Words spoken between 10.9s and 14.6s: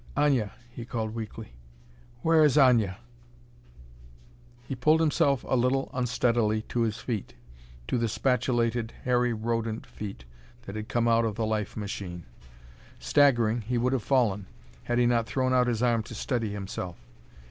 out of the life machine. Staggering, he would have fallen,